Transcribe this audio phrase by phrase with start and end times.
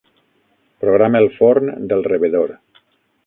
[0.85, 2.57] Programa el forn del rebedor.